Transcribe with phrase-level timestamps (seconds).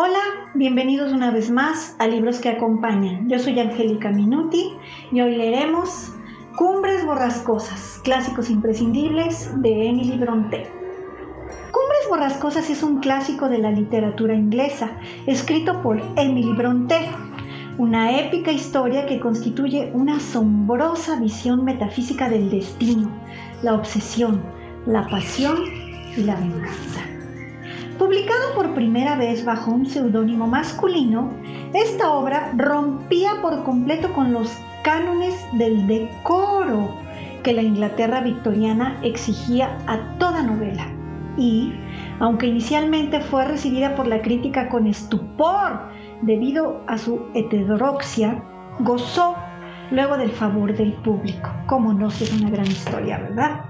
[0.00, 0.20] Hola,
[0.54, 3.28] bienvenidos una vez más a Libros que Acompañan.
[3.28, 4.76] Yo soy Angélica Minuti
[5.10, 6.12] y hoy leeremos
[6.56, 10.68] Cumbres Borrascosas, clásicos imprescindibles de Emily Bronte.
[11.72, 14.88] Cumbres Borrascosas es un clásico de la literatura inglesa,
[15.26, 17.10] escrito por Emily Bronte,
[17.76, 23.10] una épica historia que constituye una asombrosa visión metafísica del destino,
[23.64, 24.44] la obsesión,
[24.86, 25.56] la pasión
[26.16, 27.17] y la venganza.
[27.98, 31.30] Publicado por primera vez bajo un seudónimo masculino,
[31.74, 36.94] esta obra rompía por completo con los cánones del decoro
[37.42, 40.86] que la Inglaterra victoriana exigía a toda novela.
[41.36, 41.74] Y,
[42.20, 45.88] aunque inicialmente fue recibida por la crítica con estupor
[46.22, 48.44] debido a su heterodoxia,
[48.78, 49.34] gozó
[49.90, 51.50] luego del favor del público.
[51.66, 53.64] Como no ser una gran historia, ¿verdad?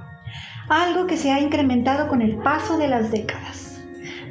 [0.68, 3.77] Algo que se ha incrementado con el paso de las décadas.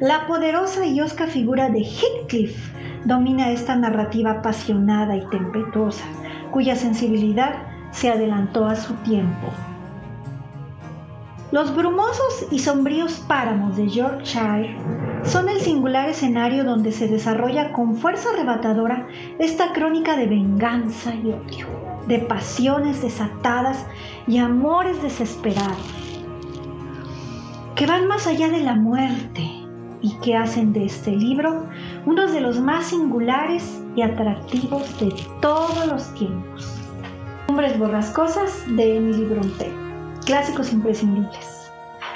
[0.00, 2.56] La poderosa y osca figura de Heathcliff
[3.04, 6.04] domina esta narrativa apasionada y tempestuosa,
[6.52, 9.48] cuya sensibilidad se adelantó a su tiempo.
[11.50, 14.76] Los brumosos y sombríos páramos de Yorkshire
[15.24, 19.08] son el singular escenario donde se desarrolla con fuerza arrebatadora
[19.40, 21.66] esta crónica de venganza y odio,
[22.06, 23.84] de pasiones desatadas
[24.28, 25.76] y amores desesperados,
[27.74, 29.57] que van más allá de la muerte
[30.02, 31.66] y que hacen de este libro
[32.06, 36.80] uno de los más singulares y atractivos de todos los tiempos.
[37.48, 39.72] Hombres borrascosas de Emily Bronte,
[40.26, 41.70] clásicos imprescindibles.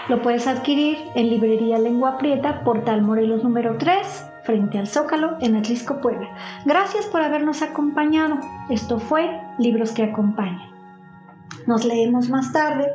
[0.08, 5.56] Lo puedes adquirir en Librería Lengua Prieta, Portal Morelos número 3, frente al Zócalo, en
[5.56, 6.28] Atlisco, Puebla.
[6.66, 8.38] Gracias por habernos acompañado.
[8.68, 10.70] Esto fue Libros que Acompañan.
[11.66, 12.88] Nos leemos más tarde